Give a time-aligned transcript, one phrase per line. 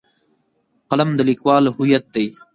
[0.89, 2.27] قلم د لیکوال هویت دی.